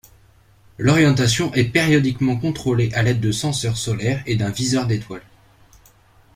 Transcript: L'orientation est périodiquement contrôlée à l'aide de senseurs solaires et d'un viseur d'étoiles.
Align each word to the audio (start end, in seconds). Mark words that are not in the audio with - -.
L'orientation 0.79 1.53
est 1.53 1.65
périodiquement 1.65 2.35
contrôlée 2.35 2.91
à 2.95 3.03
l'aide 3.03 3.19
de 3.19 3.31
senseurs 3.31 3.77
solaires 3.77 4.23
et 4.25 4.35
d'un 4.35 4.49
viseur 4.49 4.87
d'étoiles. 4.87 5.21